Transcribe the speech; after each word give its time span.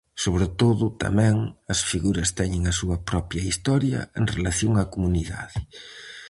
Sobre 0.23 0.47
todo, 0.61 0.85
tamén, 1.03 1.35
as 1.73 1.79
figuras 1.91 2.29
teñen 2.39 2.63
a 2.65 2.73
súa 2.79 2.97
propia 3.09 3.43
historia 3.49 3.99
en 4.19 4.23
relación 4.35 4.71
á 4.81 4.83
comunidade. 4.93 5.57